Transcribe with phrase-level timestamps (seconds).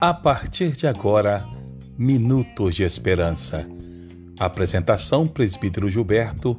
[0.00, 1.44] A partir de agora,
[1.98, 3.68] Minutos de Esperança.
[4.38, 6.56] Apresentação: Presbítero Gilberto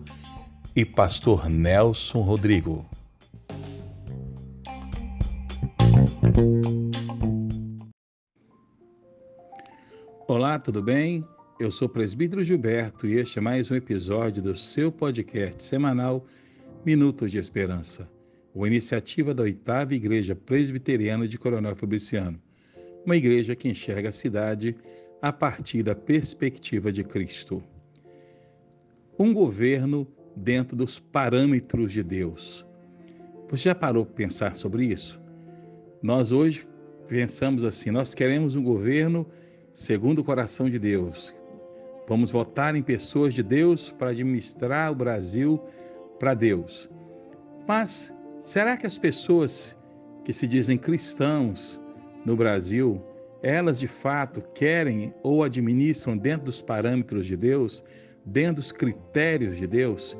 [0.75, 2.85] e Pastor Nelson Rodrigo.
[10.27, 11.25] Olá, tudo bem?
[11.59, 16.25] Eu sou o Presbítero Gilberto e este é mais um episódio do seu podcast semanal
[16.85, 18.09] Minutos de Esperança,
[18.59, 22.37] uma iniciativa da oitava Igreja Presbiteriana de Coronel Fabriciano
[23.05, 24.75] uma igreja que enxerga a cidade
[25.21, 27.63] a partir da perspectiva de Cristo.
[29.17, 30.05] Um governo
[30.35, 32.65] dentro dos parâmetros de Deus.
[33.49, 35.21] Você já parou para pensar sobre isso?
[36.03, 36.67] Nós hoje
[37.07, 39.25] pensamos assim: nós queremos um governo
[39.71, 41.33] segundo o coração de Deus.
[42.07, 45.59] Vamos votar em pessoas de Deus para administrar o Brasil
[46.19, 46.89] para Deus.
[47.65, 49.77] Mas será que as pessoas
[50.23, 51.81] que se dizem cristãos
[52.25, 53.01] no Brasil,
[53.41, 57.83] elas de fato querem ou administram dentro dos parâmetros de Deus,
[58.25, 60.17] dentro dos critérios de Deus?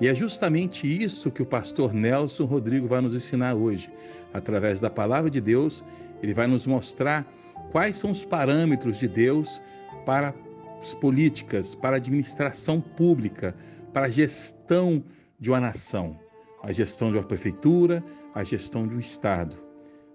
[0.00, 3.90] E é justamente isso que o pastor Nelson Rodrigo vai nos ensinar hoje.
[4.32, 5.84] Através da palavra de Deus,
[6.22, 7.30] ele vai nos mostrar
[7.70, 9.60] quais são os parâmetros de Deus
[10.06, 10.34] para
[10.80, 13.54] as políticas, para a administração pública,
[13.92, 15.04] para a gestão
[15.38, 16.18] de uma nação,
[16.62, 19.56] a gestão de uma prefeitura, a gestão de um estado.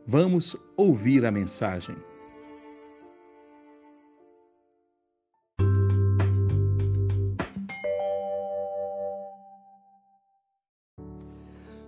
[0.08, 1.96] Vamos ouvir a mensagem.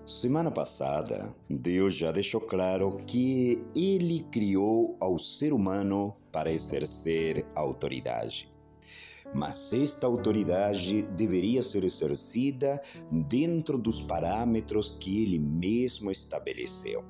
[0.06, 8.50] Semana passada, Deus já deixou claro que Ele criou ao ser humano para exercer autoridade.
[9.34, 17.04] Mas esta autoridade deveria ser exercida dentro dos parâmetros que Ele mesmo estabeleceu.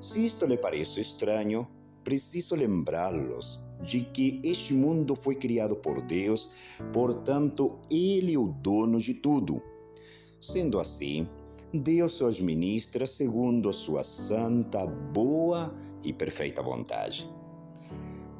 [0.00, 1.68] Se isto lhe parece estranho,
[2.02, 6.50] preciso lembrá-los de que este mundo foi criado por Deus,
[6.92, 9.60] portanto, Ele é o dono de tudo.
[10.40, 11.28] Sendo assim,
[11.72, 17.28] Deus o administra segundo a sua santa, boa e perfeita vontade.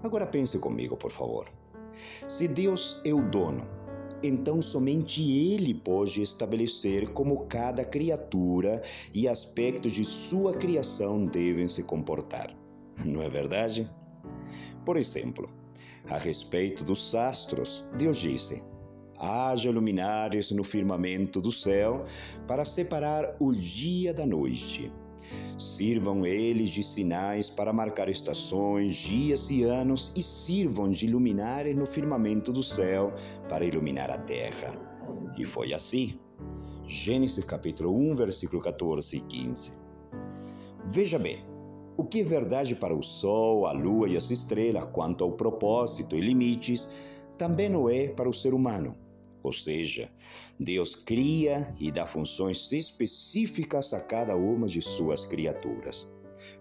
[0.02, 1.48] Agora pense comigo, por favor.
[1.94, 3.82] Se Deus é o dono
[4.22, 8.80] então somente ele pode estabelecer como cada criatura
[9.12, 12.56] e aspectos de sua criação devem se comportar.
[13.04, 13.90] Não é verdade?
[14.84, 15.48] Por exemplo,
[16.08, 18.62] a respeito dos astros, Deus disse:
[19.18, 22.04] haja luminares no firmamento do céu
[22.46, 24.92] para separar o dia da noite
[25.58, 31.86] Sirvam eles de sinais para marcar estações, dias e anos, e sirvam de luminares no
[31.86, 33.12] firmamento do céu
[33.48, 34.74] para iluminar a terra.
[35.38, 36.18] E foi assim.
[36.86, 39.72] Gênesis capítulo 1, versículo 14 e 15.
[40.84, 41.44] Veja bem,
[41.96, 46.16] o que é verdade para o Sol, a Lua e as estrelas quanto ao propósito
[46.16, 46.88] e limites,
[47.38, 48.96] também não é para o ser humano.
[49.42, 50.10] Ou seja,
[50.58, 56.08] Deus cria e dá funções específicas a cada uma de suas criaturas.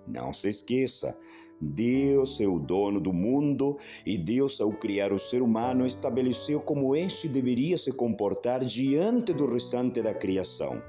[0.08, 1.18] Não se esqueça,
[1.62, 6.96] Deus é o dono do mundo e Deus, ao criar o ser humano, estabeleceu como
[6.96, 10.82] este deveria se comportar diante do restante da criação.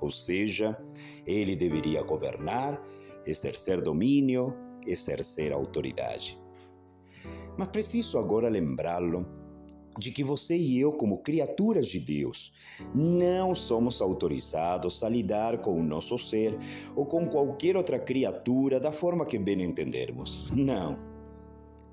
[0.00, 0.80] Ou seja,
[1.26, 2.80] ele deveria governar,
[3.26, 4.54] exercer domínio,
[4.86, 6.40] exercer autoridade.
[7.58, 9.39] Mas preciso agora lembrá-lo
[10.00, 12.52] de que você e eu, como criaturas de Deus,
[12.94, 16.58] não somos autorizados a lidar com o nosso ser
[16.96, 20.48] ou com qualquer outra criatura da forma que bem entendermos.
[20.56, 20.98] Não.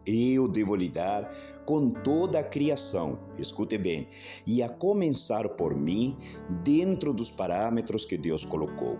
[0.05, 1.29] Eu devo lidar
[1.65, 4.07] com toda a criação, escute bem,
[4.47, 6.15] e a começar por mim,
[6.63, 8.97] dentro dos parâmetros que Deus colocou.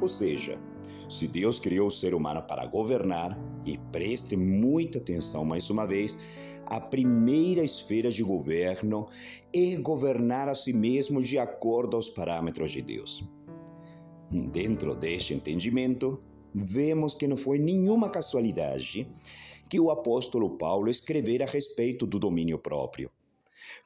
[0.00, 0.58] Ou seja,
[1.10, 6.60] se Deus criou o ser humano para governar, e preste muita atenção mais uma vez,
[6.66, 9.06] a primeira esfera de governo
[9.52, 13.28] é governar a si mesmo de acordo aos parâmetros de Deus.
[14.30, 16.22] Dentro deste entendimento,
[16.54, 19.08] vemos que não foi nenhuma casualidade
[19.68, 23.10] que o apóstolo Paulo escrever a respeito do domínio próprio.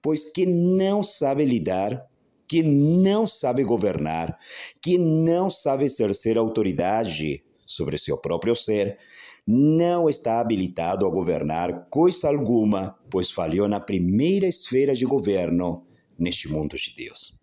[0.03, 2.07] Pois que não sabe lidar,
[2.55, 4.39] que não sabe governar,
[4.81, 8.97] que não sabe exercer autoridade sobre seu próprio ser,
[9.45, 15.85] não está habilitado a governar coisa alguma, pois falhou na primeira esfera de governo
[16.17, 17.37] neste mundo de Deus.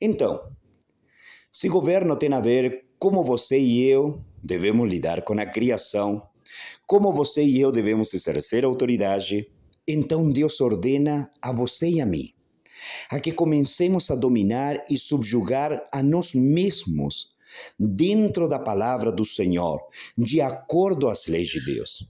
[0.00, 0.38] Então,
[1.50, 6.22] se governo tem a ver como você e eu devemos lidar com a criação,
[6.86, 9.50] como você e eu devemos exercer autoridade,
[9.88, 12.37] então Deus ordena a você e a mim
[13.10, 17.32] a que comecemos a dominar e subjugar a nós mesmos
[17.78, 19.80] dentro da palavra do Senhor,
[20.16, 22.06] de acordo às leis de Deus.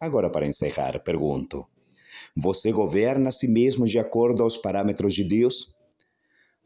[0.00, 1.66] Agora, para encerrar, pergunto:
[2.34, 5.74] você governa a si mesmo de acordo aos parâmetros de Deus?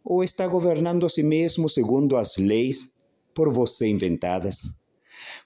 [0.04, 2.92] Ou está governando a si mesmo segundo as leis
[3.34, 4.80] por você inventadas?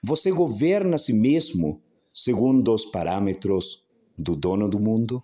[0.01, 1.81] Você governa a si mesmo
[2.13, 3.83] segundo os parâmetros
[4.17, 5.21] do dono do mundo?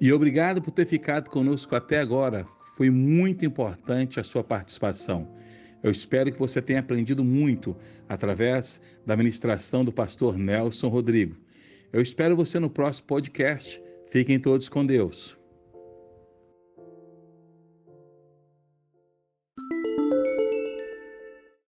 [0.00, 2.46] E obrigado por ter ficado conosco até agora.
[2.76, 5.28] Foi muito importante a sua participação.
[5.82, 7.76] Eu espero que você tenha aprendido muito
[8.08, 11.36] através da ministração do pastor Nelson Rodrigo.
[11.92, 13.80] Eu espero você no próximo podcast.
[14.10, 15.37] Fiquem todos com Deus.